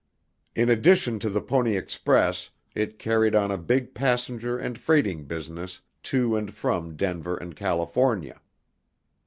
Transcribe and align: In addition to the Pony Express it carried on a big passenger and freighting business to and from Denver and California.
In 0.55 0.67
addition 0.67 1.19
to 1.19 1.29
the 1.29 1.41
Pony 1.43 1.77
Express 1.77 2.49
it 2.73 2.97
carried 2.97 3.35
on 3.35 3.51
a 3.51 3.57
big 3.59 3.93
passenger 3.93 4.57
and 4.57 4.79
freighting 4.79 5.25
business 5.25 5.79
to 6.09 6.35
and 6.35 6.51
from 6.51 6.95
Denver 6.97 7.37
and 7.37 7.55
California. 7.55 8.41